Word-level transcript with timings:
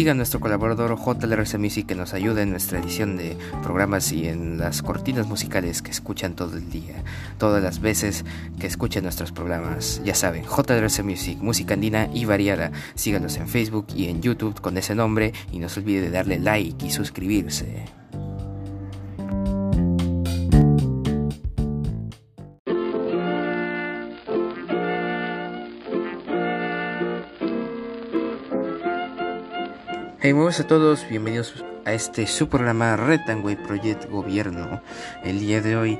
Siga 0.00 0.14
nuestro 0.14 0.40
colaborador 0.40 0.96
JLRC 0.98 1.58
Music 1.58 1.86
que 1.86 1.94
nos 1.94 2.14
ayuda 2.14 2.40
en 2.40 2.52
nuestra 2.52 2.78
edición 2.78 3.18
de 3.18 3.36
programas 3.62 4.12
y 4.12 4.28
en 4.28 4.56
las 4.56 4.80
cortinas 4.80 5.26
musicales 5.26 5.82
que 5.82 5.90
escuchan 5.90 6.34
todo 6.34 6.56
el 6.56 6.70
día, 6.70 7.04
todas 7.36 7.62
las 7.62 7.82
veces 7.82 8.24
que 8.58 8.66
escuchen 8.66 9.02
nuestros 9.02 9.30
programas. 9.30 10.00
Ya 10.02 10.14
saben, 10.14 10.44
JLRC 10.44 11.04
Music, 11.04 11.38
música 11.42 11.74
andina 11.74 12.08
y 12.14 12.24
variada. 12.24 12.72
Síganos 12.94 13.36
en 13.36 13.46
Facebook 13.46 13.88
y 13.94 14.06
en 14.06 14.22
YouTube 14.22 14.58
con 14.62 14.78
ese 14.78 14.94
nombre 14.94 15.34
y 15.52 15.58
no 15.58 15.68
se 15.68 15.80
olvide 15.80 16.00
de 16.00 16.10
darle 16.10 16.38
like 16.38 16.86
y 16.86 16.90
suscribirse. 16.90 17.84
Hey, 30.32 30.36
a 30.60 30.66
todos, 30.68 31.04
bienvenidos 31.10 31.64
a 31.84 31.92
este 31.92 32.24
su 32.28 32.48
programa 32.48 32.94
Retangway 32.94 33.56
Project 33.56 34.08
Gobierno. 34.08 34.80
El 35.24 35.40
día 35.40 35.60
de 35.60 35.76
hoy, 35.76 35.98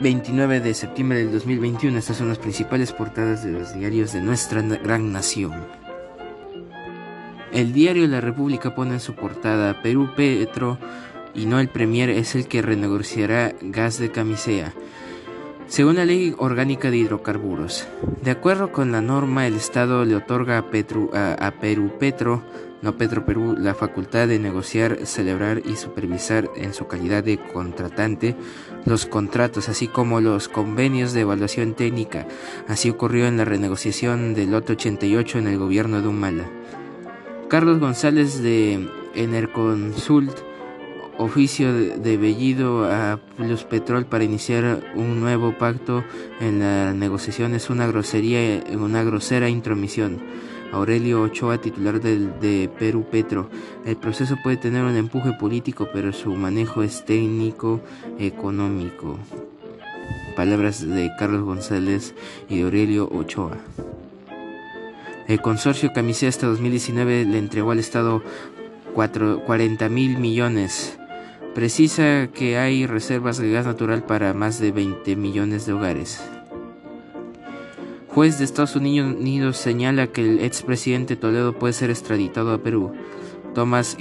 29 0.00 0.58
de 0.58 0.74
septiembre 0.74 1.18
del 1.18 1.30
2021, 1.30 1.96
estas 1.96 2.16
son 2.16 2.30
las 2.30 2.38
principales 2.38 2.90
portadas 2.90 3.44
de 3.44 3.52
los 3.52 3.74
diarios 3.74 4.12
de 4.12 4.22
nuestra 4.22 4.60
gran 4.62 5.12
nación. 5.12 5.52
El 7.52 7.72
diario 7.72 8.08
La 8.08 8.20
República 8.20 8.74
pone 8.74 8.94
en 8.94 9.00
su 9.00 9.14
portada 9.14 9.82
Perú 9.82 10.10
Petro 10.16 10.76
y 11.32 11.46
no 11.46 11.60
el 11.60 11.68
Premier 11.68 12.10
es 12.10 12.34
el 12.34 12.48
que 12.48 12.60
renegociará 12.60 13.54
gas 13.60 14.00
de 14.00 14.10
camisea. 14.10 14.74
Según 15.68 15.96
la 15.96 16.04
ley 16.04 16.34
orgánica 16.38 16.90
de 16.90 16.96
hidrocarburos, 16.96 17.86
de 18.22 18.30
acuerdo 18.30 18.72
con 18.72 18.90
la 18.90 19.00
norma, 19.00 19.46
el 19.46 19.54
Estado 19.54 20.04
le 20.04 20.16
otorga 20.16 20.58
a, 20.58 21.46
a 21.46 21.50
Perú 21.52 21.92
Petro 21.98 22.42
no 22.80 22.96
Petro 22.96 23.24
Perú 23.24 23.56
la 23.58 23.74
facultad 23.74 24.28
de 24.28 24.38
negociar, 24.38 24.98
celebrar 25.04 25.62
y 25.64 25.76
supervisar 25.76 26.48
en 26.56 26.72
su 26.74 26.86
calidad 26.86 27.24
de 27.24 27.38
contratante 27.38 28.36
los 28.84 29.06
contratos, 29.06 29.68
así 29.68 29.88
como 29.88 30.20
los 30.20 30.48
convenios 30.48 31.12
de 31.12 31.22
evaluación 31.22 31.74
técnica. 31.74 32.26
Así 32.68 32.88
ocurrió 32.90 33.26
en 33.26 33.36
la 33.36 33.44
renegociación 33.44 34.34
del 34.34 34.52
lote 34.52 34.74
88 34.74 35.38
en 35.38 35.48
el 35.48 35.58
gobierno 35.58 36.00
de 36.00 36.08
Humala. 36.08 36.48
Carlos 37.48 37.80
González 37.80 38.42
de 38.42 38.88
Enerconsult 39.14 40.47
oficio 41.18 41.72
de 41.74 42.16
Bellido 42.16 42.84
a 42.84 43.18
Plus 43.36 43.64
Petrol 43.64 44.06
para 44.06 44.24
iniciar 44.24 44.92
un 44.94 45.20
nuevo 45.20 45.58
pacto 45.58 46.04
en 46.40 46.60
la 46.60 46.94
negociación 46.94 47.54
es 47.54 47.70
una 47.70 47.86
grosería, 47.86 48.62
una 48.76 49.02
grosera 49.02 49.48
intromisión. 49.48 50.20
Aurelio 50.72 51.22
Ochoa, 51.22 51.58
titular 51.58 52.00
de 52.00 52.70
Perú 52.78 53.06
Petro. 53.10 53.48
El 53.86 53.96
proceso 53.96 54.36
puede 54.42 54.58
tener 54.58 54.84
un 54.84 54.96
empuje 54.96 55.32
político, 55.32 55.88
pero 55.92 56.12
su 56.12 56.34
manejo 56.34 56.82
es 56.82 57.04
técnico 57.04 57.80
económico. 58.18 59.18
Palabras 60.36 60.86
de 60.86 61.10
Carlos 61.18 61.42
González 61.42 62.14
y 62.48 62.58
de 62.58 62.64
Aurelio 62.64 63.08
Ochoa. 63.10 63.56
El 65.26 65.40
consorcio 65.40 65.92
Camisea 65.92 66.28
hasta 66.28 66.46
2019 66.46 67.24
le 67.24 67.38
entregó 67.38 67.70
al 67.70 67.78
Estado 67.78 68.22
40 68.94 69.88
mil 69.88 70.18
millones. 70.18 70.97
Precisa 71.58 72.28
que 72.32 72.56
hay 72.56 72.86
reservas 72.86 73.36
de 73.36 73.50
gas 73.50 73.66
natural 73.66 74.06
para 74.06 74.32
más 74.32 74.60
de 74.60 74.70
20 74.70 75.16
millones 75.16 75.66
de 75.66 75.72
hogares 75.72 76.22
juez 78.18 78.38
de 78.38 78.44
Estados 78.44 78.76
Unidos 78.76 79.56
señala 79.56 80.06
que 80.06 80.20
el 80.20 80.38
expresidente 80.44 81.16
Toledo 81.16 81.58
puede 81.58 81.72
ser 81.72 81.90
extraditado 81.90 82.52
a 82.52 82.58
Perú. 82.58 82.92
Thomas 83.54 83.96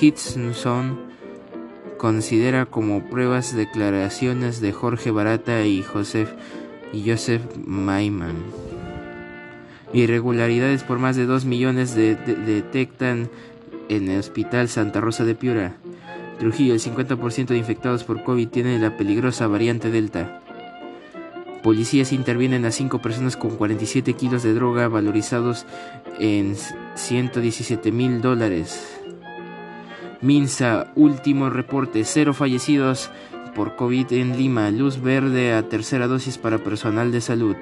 Hitchson 0.00 1.00
considera 1.96 2.66
como 2.66 3.08
pruebas 3.08 3.56
declaraciones 3.56 4.60
de 4.60 4.72
Jorge 4.72 5.10
Barata 5.10 5.64
y 5.64 5.82
Joseph, 5.82 6.34
y 6.92 7.10
Maiman. 7.64 8.36
Irregularidades 9.94 10.82
por 10.82 10.98
más 10.98 11.16
de 11.16 11.24
2 11.24 11.46
millones 11.46 11.94
de, 11.94 12.14
detectan 12.14 13.30
en 13.88 14.08
el 14.08 14.18
Hospital 14.18 14.68
Santa 14.68 15.00
Rosa 15.00 15.24
de 15.24 15.34
Piura. 15.34 15.76
Trujillo, 16.38 16.74
el 16.74 16.80
50% 16.80 17.46
de 17.46 17.56
infectados 17.56 18.04
por 18.04 18.22
COVID 18.22 18.48
tiene 18.48 18.78
la 18.78 18.96
peligrosa 18.96 19.46
variante 19.46 19.90
Delta. 19.90 20.40
Policías 21.62 22.12
intervienen 22.12 22.66
a 22.66 22.70
cinco 22.70 23.00
personas 23.00 23.36
con 23.36 23.56
47 23.56 24.12
kilos 24.14 24.42
de 24.42 24.52
droga 24.52 24.88
valorizados 24.88 25.64
en 26.18 26.56
117 26.94 27.90
mil 27.90 28.20
dólares. 28.20 29.00
Minsa, 30.20 30.92
último 30.94 31.50
reporte, 31.50 32.04
cero 32.04 32.34
fallecidos 32.34 33.10
por 33.54 33.76
COVID 33.76 34.12
en 34.12 34.36
Lima, 34.36 34.70
luz 34.70 35.00
verde 35.00 35.54
a 35.54 35.68
tercera 35.68 36.06
dosis 36.06 36.38
para 36.38 36.58
personal 36.58 37.12
de 37.12 37.20
salud. 37.20 37.56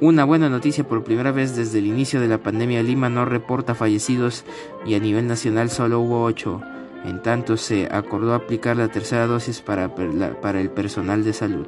Una 0.00 0.24
buena 0.24 0.48
noticia 0.48 0.82
por 0.82 1.04
primera 1.04 1.30
vez 1.30 1.54
desde 1.54 1.78
el 1.78 1.86
inicio 1.86 2.22
de 2.22 2.28
la 2.28 2.38
pandemia, 2.38 2.82
Lima 2.82 3.10
no 3.10 3.26
reporta 3.26 3.74
fallecidos 3.74 4.46
y 4.86 4.94
a 4.94 4.98
nivel 4.98 5.26
nacional 5.26 5.68
solo 5.68 6.00
hubo 6.00 6.24
ocho. 6.24 6.62
En 7.04 7.20
tanto, 7.22 7.58
se 7.58 7.86
acordó 7.90 8.32
aplicar 8.32 8.78
la 8.78 8.88
tercera 8.88 9.26
dosis 9.26 9.60
para, 9.60 9.90
el 10.58 10.70
personal 10.70 11.22
de 11.22 11.34
salud. 11.34 11.66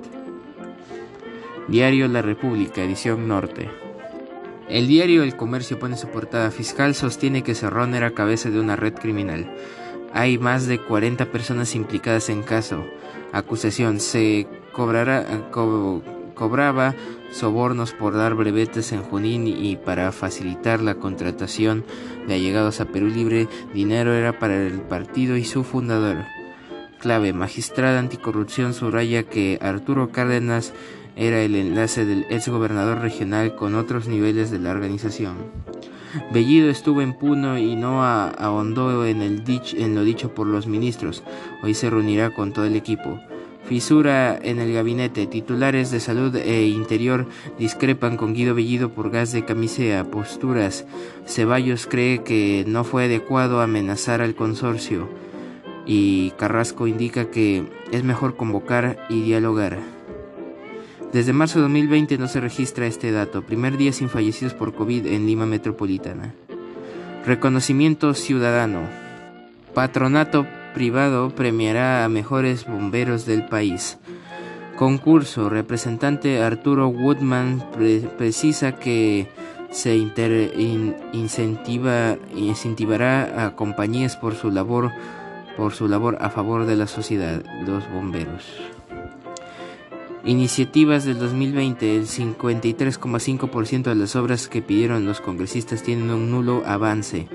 Diario 1.69 2.09
La 2.09 2.23
República, 2.23 2.83
edición 2.83 3.29
norte. 3.29 3.69
El 4.67 4.89
diario 4.89 5.25
El 5.25 5.37
Comercio 5.37 5.79
pone 5.79 5.99
su 5.99 6.09
portada 6.09 6.51
fiscal, 6.51 6.95
sostiene 6.95 7.43
que 7.43 7.55
Cerrón 7.55 7.95
era 7.95 8.13
cabeza 8.13 8.49
de 8.49 8.61
una 8.61 8.77
red 8.77 8.95
criminal. 8.95 9.55
Hay 10.15 10.39
más 10.39 10.67
de 10.67 10.79
40 10.79 11.27
personas 11.27 11.75
implicadas 11.75 12.31
en 12.31 12.43
caso. 12.43 12.83
Acusación, 13.33 14.01
se 14.01 14.47
cobrará, 14.73 15.27
cobraba 16.35 16.95
sobornos 17.31 17.93
por 17.93 18.15
dar 18.15 18.35
brevetes 18.35 18.93
en 18.93 19.03
Junín 19.03 19.47
y 19.47 19.77
para 19.77 20.13
facilitar 20.13 20.81
la 20.81 20.97
contratación 20.97 21.85
de 22.27 22.35
allegados 22.35 22.81
a 22.81 22.87
Perú 22.87 23.09
Libre, 23.09 23.49
dinero 23.75 24.13
era 24.13 24.39
para 24.39 24.57
el 24.57 24.81
partido 24.81 25.37
y 25.37 25.45
su 25.45 25.65
fundador. 25.65 26.25
Clave, 27.01 27.33
magistrada 27.33 27.99
anticorrupción 27.99 28.75
subraya 28.75 29.25
que 29.25 29.59
Arturo 29.61 30.13
Cárdenas 30.13 30.73
era 31.17 31.43
el 31.43 31.57
enlace 31.57 32.05
del 32.05 32.27
ex 32.31 32.49
gobernador 32.49 33.01
regional 33.01 33.55
con 33.57 33.75
otros 33.75 34.09
niveles 34.09 34.51
de 34.51 34.59
la 34.59 34.71
organización. 34.71 35.37
Bellido 36.33 36.71
estuvo 36.71 37.01
en 37.01 37.15
Puno 37.15 37.59
y 37.59 37.75
no 37.75 38.05
ahondó 38.05 39.07
en, 39.07 39.23
el 39.23 39.43
en 39.77 39.95
lo 39.95 40.05
dicho 40.05 40.35
por 40.35 40.47
los 40.47 40.67
ministros. 40.67 41.23
Hoy 41.63 41.75
se 41.75 41.91
reunirá 41.91 42.35
con 42.35 42.53
todo 42.53 42.67
el 42.67 42.77
equipo. 42.77 43.19
Fisura 43.65 44.39
en 44.43 44.59
el 44.59 44.73
gabinete. 44.73 45.27
Titulares 45.27 45.91
de 45.91 46.01
salud 46.01 46.35
e 46.37 46.67
interior 46.67 47.27
discrepan 47.59 48.17
con 48.17 48.35
Guido 48.35 48.55
Bellido 48.55 48.91
por 48.91 49.11
gas 49.11 49.33
de 49.33 49.45
camisea. 49.45 50.05
Posturas. 50.05 50.85
Ceballos 51.27 51.87
cree 51.87 52.23
que 52.23 52.65
no 52.67 52.85
fue 52.85 53.05
adecuado 53.05 53.61
amenazar 53.61 54.21
al 54.21 54.35
consorcio. 54.35 55.09
Y 55.87 56.31
Carrasco 56.33 56.87
indica 56.87 57.31
que 57.31 57.65
es 57.93 58.05
mejor 58.05 58.37
convocar 58.37 59.07
y 59.09 59.23
dialogar. 59.23 59.79
Desde 61.13 61.33
marzo 61.33 61.59
de 61.59 61.65
2020 61.65 62.19
no 62.19 62.27
se 62.27 62.41
registra 62.41 62.87
este 62.87 63.13
dato. 63.13 63.43
Primer 63.43 63.77
día 63.77 63.93
sin 63.93 64.09
fallecidos 64.09 64.55
por 64.55 64.75
COVID 64.75 65.07
en 65.07 65.27
Lima 65.27 65.47
Metropolitana. 65.47 66.35
Reconocimiento 67.25 68.15
ciudadano. 68.15 68.89
Patronato 69.75 70.47
privado 70.73 71.31
premiará 71.31 72.05
a 72.05 72.09
mejores 72.09 72.67
bomberos 72.67 73.27
del 73.27 73.47
país. 73.47 73.99
Concurso. 74.77 75.49
Representante 75.49 76.43
Arturo 76.43 76.89
Woodman 76.89 77.63
precisa 78.19 78.73
que 78.73 79.29
se 79.71 79.97
incentiva, 81.13 82.17
incentivará 82.35 83.47
a 83.47 83.57
compañías 83.57 84.17
por 84.17 84.35
su 84.35 84.51
labor 84.51 84.91
por 85.57 85.75
su 85.75 85.89
labor 85.89 86.19
a 86.21 86.31
favor 86.31 86.67
de 86.67 86.77
la 86.77 86.87
sociedad, 86.87 87.43
los 87.67 87.91
bomberos. 87.91 88.45
Iniciativas 90.25 91.05
del 91.05 91.19
2020, 91.19 91.97
el 91.97 92.07
53,5% 92.07 93.83
de 93.83 93.95
las 93.97 94.15
obras 94.15 94.47
que 94.47 94.63
pidieron 94.63 95.05
los 95.05 95.21
congresistas 95.21 95.83
tienen 95.83 96.11
un 96.11 96.31
nulo 96.31 96.63
avance. 96.65 97.27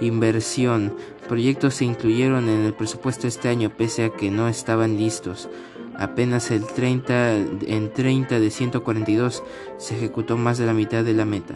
Inversión. 0.00 0.94
Proyectos 1.28 1.74
se 1.74 1.84
incluyeron 1.84 2.48
en 2.48 2.64
el 2.64 2.74
presupuesto 2.74 3.26
este 3.26 3.48
año 3.48 3.70
pese 3.70 4.04
a 4.04 4.10
que 4.10 4.30
no 4.30 4.48
estaban 4.48 4.96
listos. 4.96 5.48
Apenas 5.96 6.50
el 6.50 6.64
30, 6.64 7.36
en 7.66 7.92
30 7.92 8.38
de 8.38 8.50
142 8.50 9.42
se 9.78 9.96
ejecutó 9.96 10.36
más 10.36 10.56
de 10.56 10.66
la 10.66 10.72
mitad 10.72 11.04
de 11.04 11.14
la 11.14 11.24
meta. 11.24 11.54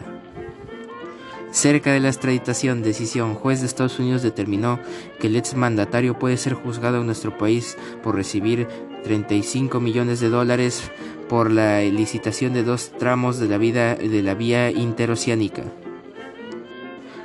Cerca 1.51 1.93
de 1.93 1.99
la 1.99 2.09
extraditación, 2.09 2.81
decisión, 2.81 3.35
juez 3.35 3.61
de 3.61 3.67
Estados 3.67 3.99
Unidos 3.99 4.23
determinó 4.23 4.79
que 5.19 5.27
el 5.27 5.35
ex 5.35 5.55
mandatario 5.55 6.17
puede 6.17 6.35
ser 6.37 6.55
juzgado 6.55 6.99
en 6.99 7.05
nuestro 7.05 7.37
país 7.37 7.77
por 8.01 8.15
recibir 8.15 8.67
35 9.03 9.79
millones 9.79 10.19
de 10.19 10.29
dólares 10.29 10.91
por 11.29 11.51
la 11.51 11.81
licitación 11.81 12.53
de 12.53 12.63
dos 12.63 12.91
tramos 12.97 13.37
de 13.37 13.47
la, 13.47 13.59
vida, 13.59 13.95
de 13.95 14.23
la 14.23 14.33
vía 14.33 14.71
interoceánica. 14.71 15.63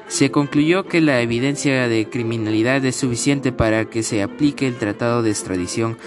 Se 0.09 0.31
concluyó 0.31 0.87
que 0.87 1.03
la 1.03 1.21
evidencia 1.21 1.87
de 1.87 2.09
criminalidad 2.09 2.83
es 2.85 2.97
suficiente 2.97 3.53
para 3.53 3.85
que 3.85 4.03
se 4.03 4.23
aplique 4.23 4.67
el 4.67 4.77
tratado 4.77 5.23
de 5.23 5.31
extradición. 5.31 5.99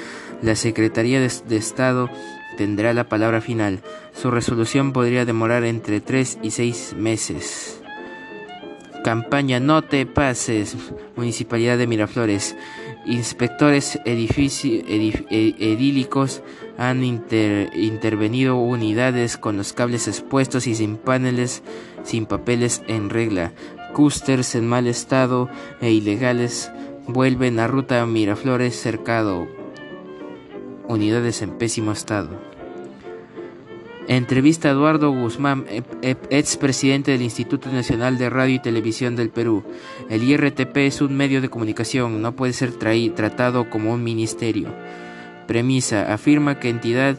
La 0.41 0.55
Secretaría 0.55 1.19
de, 1.19 1.55
Estado 1.55 2.09
tendrá 2.57 2.93
la 2.93 3.07
palabra 3.07 3.41
final. 3.41 3.81
Su 4.13 4.31
resolución 4.31 4.91
podría 4.91 5.23
demorar 5.23 5.65
entre 5.65 6.01
3 6.01 6.39
y 6.41 6.49
6 6.49 6.95
meses. 6.97 7.79
Campaña 9.03 9.59
No 9.59 9.83
te 9.83 10.07
pases, 10.07 10.75
Municipalidad 11.15 11.77
de 11.77 11.85
Miraflores. 11.87 12.55
Inspectores 13.05 13.99
e, 14.05 15.55
edílicos 15.59 16.43
han 16.77 17.03
intervenido 17.03 18.57
unidades 18.57 19.37
con 19.37 19.57
los 19.57 19.73
cables 19.73 20.07
expuestos 20.07 20.65
y 20.65 20.75
sin 20.75 20.97
paneles, 20.97 21.61
sin 22.03 22.25
papeles 22.25 22.81
en 22.87 23.09
regla. 23.09 23.53
Cústers 23.93 24.55
en 24.55 24.67
mal 24.67 24.87
estado 24.87 25.49
e 25.81 25.91
ilegales 25.91 26.71
vuelven 27.07 27.59
a 27.59 27.67
ruta 27.67 28.05
Miraflores 28.05 28.75
cercado. 28.79 29.47
Unidades 30.87 31.41
en 31.41 31.51
pésimo 31.57 31.91
estado. 31.91 32.29
Entrevista 34.07 34.67
a 34.67 34.71
Eduardo 34.71 35.11
Guzmán, 35.11 35.65
expresidente 36.01 37.11
del 37.11 37.21
Instituto 37.21 37.71
Nacional 37.71 38.17
de 38.17 38.29
Radio 38.29 38.55
y 38.55 38.59
Televisión 38.59 39.15
del 39.15 39.29
Perú. 39.29 39.63
El 40.09 40.23
IRTP 40.23 40.75
es 40.77 41.01
un 41.01 41.15
medio 41.15 41.39
de 41.39 41.49
comunicación, 41.49 42.21
no 42.21 42.35
puede 42.35 42.53
ser 42.53 42.73
tratado 42.73 43.69
como 43.69 43.93
un 43.93 44.03
ministerio. 44.03 44.69
Premisa, 45.47 46.13
afirma 46.13 46.59
que 46.59 46.69
entidad 46.69 47.17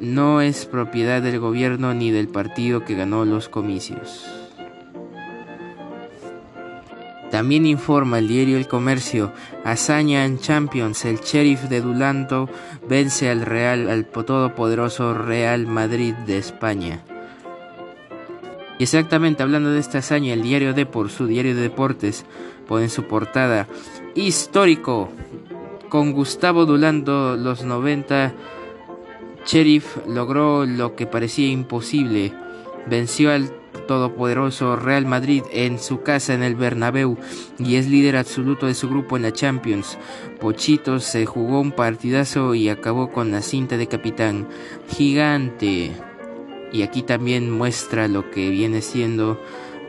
no 0.00 0.40
es 0.40 0.66
propiedad 0.66 1.22
del 1.22 1.38
gobierno 1.38 1.92
ni 1.92 2.10
del 2.10 2.28
partido 2.28 2.84
que 2.84 2.94
ganó 2.94 3.24
los 3.24 3.48
comicios. 3.48 4.35
También 7.36 7.66
informa 7.66 8.18
el 8.18 8.28
diario 8.28 8.56
El 8.56 8.66
Comercio, 8.66 9.30
hazaña 9.62 10.24
en 10.24 10.38
Champions, 10.38 11.04
el 11.04 11.20
sheriff 11.20 11.64
de 11.64 11.82
Dulanto 11.82 12.48
vence 12.88 13.28
al 13.28 13.42
Real, 13.42 13.90
al 13.90 14.06
todopoderoso 14.06 15.12
Real 15.12 15.66
Madrid 15.66 16.14
de 16.14 16.38
España. 16.38 17.02
Y 18.78 18.84
exactamente 18.84 19.42
hablando 19.42 19.70
de 19.70 19.80
esta 19.80 19.98
hazaña, 19.98 20.32
el 20.32 20.40
diario 20.40 20.72
Depor, 20.72 21.10
su 21.10 21.26
diario 21.26 21.54
de 21.54 21.60
deportes, 21.60 22.24
pone 22.66 22.84
en 22.84 22.90
su 22.90 23.02
portada 23.02 23.68
histórico. 24.14 25.10
Con 25.90 26.12
Gustavo 26.12 26.64
Dulanto, 26.64 27.36
los 27.36 27.64
90, 27.64 28.32
Sheriff 29.44 29.98
logró 30.08 30.64
lo 30.64 30.96
que 30.96 31.06
parecía 31.06 31.48
imposible. 31.48 32.32
Venció 32.86 33.30
al 33.30 33.52
todopoderoso 33.78 34.76
Real 34.76 35.06
Madrid 35.06 35.42
en 35.52 35.78
su 35.78 36.02
casa 36.02 36.34
en 36.34 36.42
el 36.42 36.54
Bernabéu 36.54 37.16
y 37.58 37.76
es 37.76 37.88
líder 37.88 38.16
absoluto 38.16 38.66
de 38.66 38.74
su 38.74 38.88
grupo 38.88 39.16
en 39.16 39.22
la 39.22 39.32
Champions. 39.32 39.98
Pochito 40.40 41.00
se 41.00 41.26
jugó 41.26 41.60
un 41.60 41.72
partidazo 41.72 42.54
y 42.54 42.68
acabó 42.68 43.10
con 43.10 43.30
la 43.30 43.42
cinta 43.42 43.76
de 43.76 43.86
capitán. 43.86 44.48
Gigante. 44.88 45.92
Y 46.72 46.82
aquí 46.82 47.02
también 47.02 47.50
muestra 47.50 48.08
lo 48.08 48.30
que 48.30 48.50
viene 48.50 48.82
siendo 48.82 49.40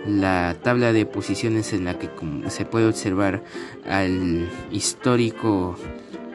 la 0.06 0.56
tabla 0.62 0.94
de 0.94 1.06
posiciones 1.06 1.74
en 1.74 1.86
la 1.86 2.00
que 2.00 2.10
se 2.50 2.66
puede 2.66 2.88
observar 2.88 3.44
al 3.90 4.50
histórico 4.72 5.75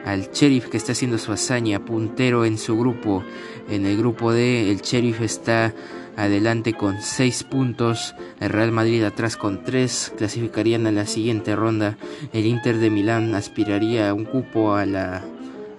al 0.05 0.31
sheriff 0.31 0.67
que 0.67 0.77
está 0.77 0.91
haciendo 0.91 1.17
su 1.17 1.31
hazaña 1.31 1.83
puntero 1.85 2.45
en 2.45 2.57
su 2.57 2.77
grupo 2.77 3.23
en 3.69 3.85
el 3.85 3.97
grupo 3.97 4.31
D 4.31 4.71
el 4.71 4.81
sheriff 4.81 5.21
está 5.21 5.73
adelante 6.15 6.73
con 6.73 7.01
6 7.01 7.43
puntos, 7.45 8.15
el 8.39 8.49
Real 8.49 8.71
Madrid 8.71 9.03
atrás 9.03 9.37
con 9.37 9.63
3, 9.63 10.13
clasificarían 10.17 10.85
a 10.87 10.91
la 10.91 11.05
siguiente 11.05 11.55
ronda, 11.55 11.97
el 12.33 12.45
Inter 12.45 12.77
de 12.77 12.89
Milán 12.89 13.33
aspiraría 13.35 14.09
a 14.09 14.13
un 14.13 14.25
cupo 14.25 14.75
a 14.75 14.85
la 14.85 15.23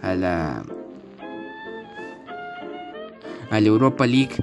a 0.02 0.14
la 0.14 0.64
a 3.50 3.60
la 3.60 3.68
Europa 3.68 4.06
League 4.06 4.36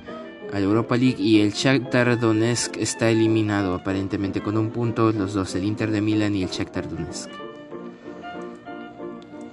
a 0.54 0.60
la 0.60 0.66
Europa 0.66 0.98
League 0.98 1.16
y 1.18 1.42
el 1.42 1.54
Shakhtar 1.54 2.20
Donetsk 2.20 2.78
está 2.78 3.10
eliminado 3.10 3.74
aparentemente 3.74 4.42
con 4.42 4.58
un 4.58 4.70
punto 4.70 5.12
los 5.12 5.34
dos, 5.34 5.56
el 5.56 5.64
Inter 5.64 5.92
de 5.92 6.02
Milán 6.02 6.36
y 6.36 6.44
el 6.44 6.50
Shakhtar 6.50 6.90
Donetsk. 6.90 7.41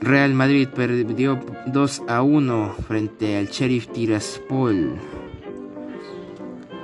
Real 0.01 0.33
Madrid 0.33 0.69
perdió 0.69 1.41
2 1.67 2.03
a 2.09 2.23
1 2.23 2.75
frente 2.87 3.37
al 3.37 3.49
Sheriff 3.49 3.89
Tiraspol. 3.89 4.95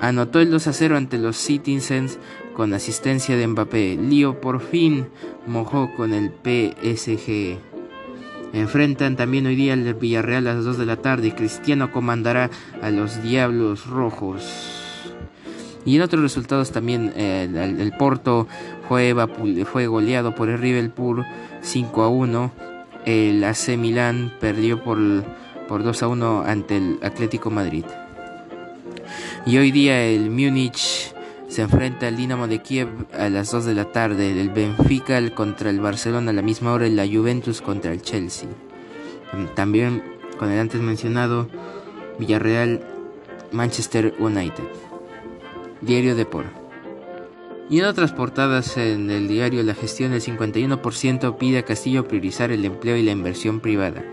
Anotó 0.00 0.40
el 0.40 0.50
2 0.50 0.66
a 0.66 0.72
0 0.72 0.96
ante 0.96 1.18
los 1.18 1.36
Citizens 1.36 2.18
con 2.54 2.74
asistencia 2.74 3.36
de 3.36 3.46
Mbappé. 3.46 3.96
Lío 3.96 4.40
por 4.40 4.60
fin 4.60 5.06
mojó 5.46 5.94
con 5.94 6.12
el 6.12 6.30
PSG. 6.30 7.58
Enfrentan 8.52 9.16
también 9.16 9.46
hoy 9.46 9.56
día 9.56 9.74
el 9.74 9.94
Villarreal 9.94 10.46
a 10.46 10.54
las 10.54 10.64
2 10.64 10.78
de 10.78 10.86
la 10.86 10.96
tarde 10.96 11.34
Cristiano 11.34 11.92
comandará 11.92 12.50
a 12.82 12.90
los 12.90 13.22
Diablos 13.22 13.86
Rojos. 13.86 14.84
Y 15.84 15.96
en 15.96 16.02
otros 16.02 16.22
resultados 16.22 16.72
también 16.72 17.12
eh, 17.16 17.48
el, 17.78 17.92
Porto 17.92 18.48
fue, 18.88 19.12
goleado 19.86 20.34
por 20.34 20.48
el 20.48 20.58
Rivelpur 20.58 21.24
5 21.60 22.02
a 22.02 22.08
1. 22.08 22.73
El 23.04 23.44
AC 23.44 23.76
Milán 23.76 24.32
perdió 24.40 24.82
por, 24.82 24.98
por 25.68 25.82
2 25.82 26.02
a 26.02 26.08
1 26.08 26.44
ante 26.46 26.76
el 26.76 26.98
Atlético 27.02 27.50
Madrid. 27.50 27.84
Y 29.46 29.58
hoy 29.58 29.70
día 29.70 30.02
el 30.04 30.30
Múnich 30.30 31.14
se 31.48 31.62
enfrenta 31.62 32.08
al 32.08 32.16
Dinamo 32.16 32.48
de 32.48 32.62
Kiev 32.62 32.88
a 33.12 33.28
las 33.28 33.50
2 33.52 33.66
de 33.66 33.74
la 33.74 33.92
tarde, 33.92 34.40
el 34.40 34.50
Benfica 34.50 35.20
contra 35.34 35.70
el 35.70 35.80
Barcelona 35.80 36.30
a 36.30 36.34
la 36.34 36.42
misma 36.42 36.72
hora 36.72 36.86
y 36.86 36.90
la 36.90 37.06
Juventus 37.06 37.60
contra 37.60 37.92
el 37.92 38.02
Chelsea. 38.02 38.48
También 39.54 40.02
con 40.38 40.50
el 40.50 40.58
antes 40.58 40.80
mencionado 40.80 41.48
Villarreal 42.18 42.80
Manchester 43.52 44.14
United. 44.18 44.64
Diario 45.80 46.16
de 46.16 46.24
Por. 46.24 46.63
Y 47.70 47.78
en 47.78 47.86
otras 47.86 48.12
portadas 48.12 48.76
en 48.76 49.10
el 49.10 49.26
diario 49.26 49.62
La 49.62 49.74
gestión 49.74 50.12
del 50.12 50.20
51% 50.20 51.38
pide 51.38 51.58
a 51.58 51.64
Castillo 51.64 52.06
priorizar 52.06 52.50
el 52.50 52.64
empleo 52.64 52.96
y 52.96 53.02
la 53.02 53.12
inversión 53.12 53.60
privada. 53.60 54.04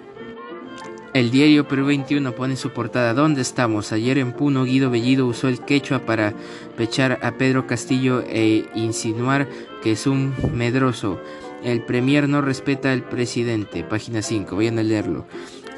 El 1.13 1.29
diario 1.29 1.67
Perú 1.67 1.87
21 1.87 2.31
pone 2.33 2.55
su 2.55 2.69
portada 2.69 3.13
¿Dónde 3.13 3.41
estamos? 3.41 3.91
Ayer 3.91 4.17
en 4.17 4.31
Puno 4.31 4.63
Guido 4.63 4.89
Bellido 4.89 5.27
usó 5.27 5.49
el 5.49 5.59
quechua 5.59 5.99
para 5.99 6.33
pechar 6.77 7.19
a 7.21 7.33
Pedro 7.33 7.67
Castillo 7.67 8.23
e 8.25 8.65
insinuar 8.75 9.49
que 9.83 9.91
es 9.91 10.07
un 10.07 10.33
medroso. 10.53 11.19
El 11.65 11.83
premier 11.83 12.29
no 12.29 12.41
respeta 12.41 12.93
al 12.93 13.03
presidente. 13.03 13.83
Página 13.83 14.21
5, 14.21 14.55
vayan 14.55 14.79
a 14.79 14.83
leerlo. 14.83 15.25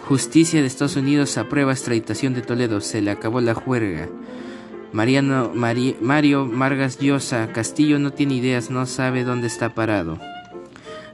Justicia 0.08 0.62
de 0.62 0.68
Estados 0.68 0.98
Unidos 0.98 1.38
aprueba 1.40 1.72
extraditación 1.72 2.36
de 2.36 2.44
Toledo. 2.44 2.80
Se 2.80 3.02
le 3.02 3.10
acabó 3.10 3.42
la 3.42 3.56
juerga. 3.56 4.10
Mariano, 4.94 5.52
Mario 5.54 6.46
Margas 6.46 7.00
Llosa. 7.00 7.52
Castillo 7.52 8.00
no 8.00 8.12
tiene 8.12 8.36
ideas, 8.36 8.70
no 8.70 8.86
sabe 8.86 9.24
dónde 9.24 9.48
está 9.48 9.76
parado 9.76 10.18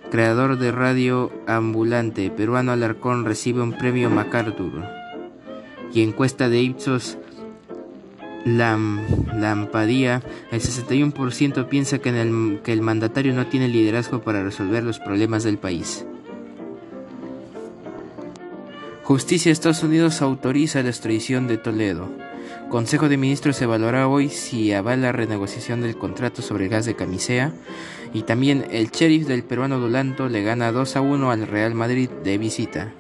creador 0.09 0.57
de 0.57 0.71
radio 0.71 1.31
ambulante 1.47 2.29
peruano 2.31 2.71
Alarcón, 2.71 3.25
recibe 3.25 3.61
un 3.61 3.73
premio 3.73 4.09
MacArthur. 4.09 4.83
Y 5.93 6.01
encuesta 6.01 6.49
de 6.49 6.61
Ipsos 6.61 7.17
Lam, 8.45 9.01
Lampadía, 9.35 10.21
el 10.51 10.61
61% 10.61 11.67
piensa 11.67 11.99
que, 11.99 12.09
el, 12.09 12.59
que 12.63 12.73
el 12.73 12.81
mandatario 12.81 13.33
no 13.33 13.47
tiene 13.47 13.67
liderazgo 13.67 14.21
para 14.21 14.43
resolver 14.43 14.83
los 14.83 14.99
problemas 14.99 15.43
del 15.43 15.57
país. 15.57 16.05
Justicia 19.03 19.49
de 19.49 19.53
Estados 19.53 19.83
Unidos 19.83 20.21
autoriza 20.21 20.83
la 20.83 20.89
extradición 20.89 21.47
de 21.47 21.57
Toledo. 21.57 22.07
Consejo 22.69 23.09
de 23.09 23.17
Ministros 23.17 23.59
evaluará 23.63 24.07
hoy 24.07 24.29
si 24.29 24.71
avala 24.73 25.07
la 25.07 25.11
renegociación 25.11 25.81
del 25.81 25.97
contrato 25.97 26.43
sobre 26.43 26.67
gas 26.67 26.85
de 26.85 26.95
camisea. 26.95 27.51
Y 28.13 28.21
también 28.23 28.67
el 28.69 28.91
sheriff 28.91 29.27
del 29.27 29.43
peruano 29.43 29.79
Dulanto 29.79 30.29
le 30.29 30.43
gana 30.43 30.71
2 30.71 30.95
a 30.95 31.01
1 31.01 31.31
al 31.31 31.47
Real 31.47 31.73
Madrid 31.73 32.09
de 32.23 32.37
visita. 32.37 32.93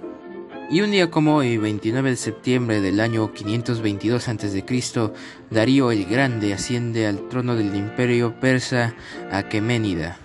Y 0.71 0.81
un 0.81 0.89
día 0.89 1.11
como 1.11 1.35
hoy, 1.35 1.57
29 1.57 2.09
de 2.09 2.15
septiembre 2.15 2.81
del 2.81 2.99
año 2.99 3.31
522 3.31 4.27
a.C., 4.27 4.63
Darío 5.51 5.91
el 5.91 6.05
Grande 6.05 6.53
asciende 6.53 7.05
al 7.05 7.27
trono 7.29 7.55
del 7.55 7.75
imperio 7.75 8.39
persa 8.39 8.95
Aqueménida. 9.31 10.17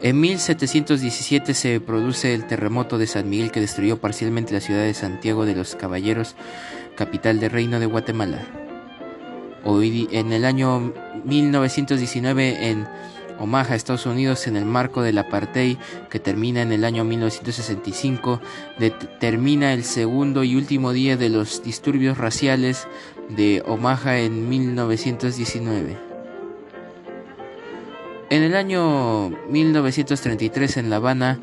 En 0.00 0.20
1717 0.20 1.54
se 1.54 1.80
produce 1.80 2.34
el 2.34 2.46
terremoto 2.46 2.98
de 2.98 3.06
San 3.06 3.30
Miguel 3.30 3.50
que 3.50 3.60
destruyó 3.60 3.98
parcialmente 3.98 4.52
la 4.52 4.60
ciudad 4.60 4.82
de 4.82 4.92
Santiago 4.92 5.46
de 5.46 5.54
los 5.54 5.76
Caballeros, 5.76 6.36
capital 6.94 7.40
del 7.40 7.50
Reino 7.50 7.80
de 7.80 7.86
Guatemala. 7.86 8.46
Hoy, 9.64 10.08
en 10.12 10.32
el 10.32 10.44
año 10.44 10.92
1919 11.24 12.68
en 12.70 12.86
Omaha, 13.38 13.74
Estados 13.74 14.06
Unidos, 14.06 14.46
en 14.46 14.56
el 14.56 14.64
marco 14.64 15.02
del 15.02 15.18
apartheid 15.18 15.78
que 16.10 16.20
termina 16.20 16.62
en 16.62 16.72
el 16.72 16.84
año 16.84 17.04
1965, 17.04 18.40
termina 19.18 19.72
el 19.72 19.84
segundo 19.84 20.44
y 20.44 20.56
último 20.56 20.92
día 20.92 21.16
de 21.16 21.30
los 21.30 21.62
disturbios 21.62 22.18
raciales 22.18 22.86
de 23.28 23.62
Omaha 23.66 24.18
en 24.18 24.48
1919. 24.48 25.96
En 28.30 28.42
el 28.42 28.56
año 28.56 29.30
1933 29.50 30.76
en 30.78 30.90
La 30.90 30.96
Habana, 30.96 31.40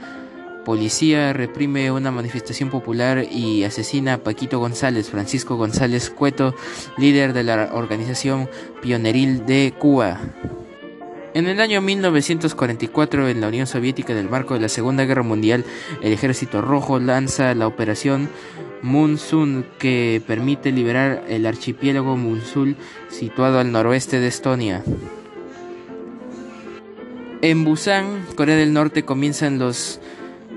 policía 0.63 1.33
reprime 1.33 1.91
una 1.91 2.11
manifestación 2.11 2.69
popular 2.69 3.25
y 3.29 3.63
asesina 3.63 4.15
a 4.15 4.17
Paquito 4.17 4.59
González, 4.59 5.09
Francisco 5.09 5.55
González 5.55 6.09
Cueto, 6.09 6.55
líder 6.97 7.33
de 7.33 7.43
la 7.43 7.69
organización 7.73 8.49
pioneril 8.81 9.45
de 9.45 9.73
Cuba. 9.77 10.19
En 11.33 11.47
el 11.47 11.61
año 11.61 11.79
1944, 11.81 13.29
en 13.29 13.39
la 13.39 13.47
Unión 13.47 13.65
Soviética, 13.65 14.11
en 14.11 14.19
el 14.19 14.29
marco 14.29 14.53
de 14.53 14.59
la 14.59 14.69
Segunda 14.69 15.05
Guerra 15.05 15.23
Mundial, 15.23 15.63
el 16.01 16.11
Ejército 16.11 16.61
Rojo 16.61 16.99
lanza 16.99 17.55
la 17.55 17.67
Operación 17.67 18.29
Munsun, 18.81 19.65
que 19.79 20.21
permite 20.27 20.71
liberar 20.71 21.23
el 21.29 21.45
archipiélago 21.45 22.17
Munsul, 22.17 22.75
situado 23.09 23.59
al 23.59 23.71
noroeste 23.71 24.19
de 24.19 24.27
Estonia. 24.27 24.83
En 27.41 27.63
Busan, 27.63 28.25
Corea 28.35 28.55
del 28.55 28.73
Norte, 28.73 29.03
comienzan 29.03 29.57
los 29.57 30.01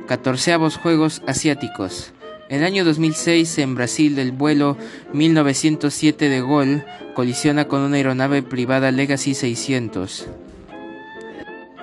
14 0.06 0.58
Juegos 0.82 1.22
Asiáticos. 1.26 2.12
El 2.50 2.62
año 2.62 2.84
2006, 2.84 3.58
en 3.58 3.74
Brasil, 3.74 4.18
el 4.18 4.32
vuelo 4.32 4.76
1907 5.14 6.28
de 6.28 6.40
Gol 6.42 6.84
colisiona 7.14 7.68
con 7.68 7.80
una 7.80 7.96
aeronave 7.96 8.42
privada 8.42 8.90
Legacy 8.90 9.32
600. 9.32 10.28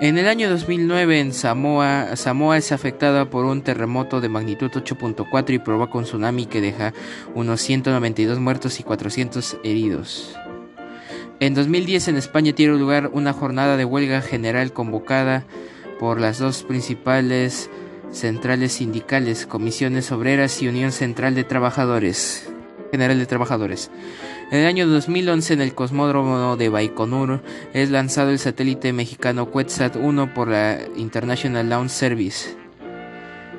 En 0.00 0.18
el 0.18 0.28
año 0.28 0.48
2009 0.48 1.18
en 1.18 1.32
Samoa, 1.32 2.14
Samoa 2.14 2.58
es 2.58 2.70
afectada 2.70 3.28
por 3.28 3.44
un 3.44 3.62
terremoto 3.62 4.20
de 4.20 4.28
magnitud 4.28 4.70
8.4 4.70 5.54
y 5.54 5.58
provoca 5.58 5.98
un 5.98 6.04
tsunami 6.04 6.46
que 6.46 6.60
deja 6.60 6.92
unos 7.34 7.60
192 7.60 8.38
muertos 8.38 8.78
y 8.78 8.84
400 8.84 9.58
heridos. 9.64 10.36
En 11.40 11.54
2010 11.54 12.08
en 12.08 12.16
España 12.16 12.52
tiene 12.52 12.78
lugar 12.78 13.10
una 13.12 13.32
jornada 13.32 13.76
de 13.76 13.84
huelga 13.84 14.22
general 14.22 14.72
convocada 14.72 15.44
por 15.98 16.20
las 16.20 16.38
dos 16.38 16.62
principales 16.62 17.68
centrales 18.12 18.74
sindicales, 18.74 19.46
Comisiones 19.46 20.12
Obreras 20.12 20.62
y 20.62 20.68
Unión 20.68 20.92
Central 20.92 21.34
de 21.34 21.44
Trabajadores. 21.44 22.48
General 22.90 23.18
de 23.18 23.26
Trabajadores. 23.26 23.90
En 24.50 24.58
el 24.58 24.66
año 24.66 24.86
2011 24.86 25.54
en 25.54 25.60
el 25.62 25.74
cosmódromo 25.74 26.58
de 26.58 26.68
Baikonur 26.68 27.42
es 27.72 27.90
lanzado 27.90 28.30
el 28.30 28.38
satélite 28.38 28.92
mexicano 28.92 29.50
Quetzat-1 29.50 30.34
por 30.34 30.48
la 30.48 30.78
International 30.96 31.68
Launch 31.68 31.90
Service. 31.90 32.54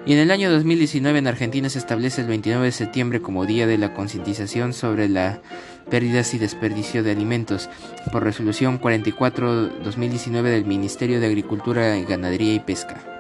Y 0.06 0.14
en 0.14 0.20
el 0.20 0.32
año 0.32 0.52
2019 0.52 1.18
en 1.18 1.28
Argentina 1.28 1.70
se 1.70 1.80
establece 1.80 2.22
el 2.22 2.28
29 2.28 2.66
de 2.66 2.72
septiembre 2.72 3.22
como 3.22 3.46
Día 3.46 3.66
de 3.66 3.78
la 3.78 3.94
Concientización 3.94 4.74
sobre 4.74 5.10
la 5.10 5.42
pérdidas 5.90 6.34
y 6.34 6.38
desperdicio 6.38 7.04
de 7.04 7.12
alimentos 7.12 7.70
por 8.12 8.24
resolución 8.24 8.80
44-2019 8.80 10.44
del 10.44 10.66
Ministerio 10.66 11.20
de 11.20 11.28
Agricultura, 11.28 11.96
Ganadería 12.08 12.54
y 12.54 12.60
Pesca. 12.60 13.13